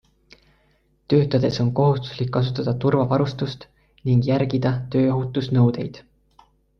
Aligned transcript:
Töötades 1.13 1.59
on 1.63 1.67
kohustuslik 1.79 2.31
kasutada 2.37 2.73
turvavarustust 2.85 3.67
ning 4.09 4.23
järgida 4.31 4.73
tööohutusnõudeid. 4.97 6.01